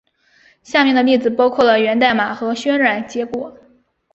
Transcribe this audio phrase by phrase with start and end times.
[0.63, 3.55] 下面的例子包括了源代码和渲染结果。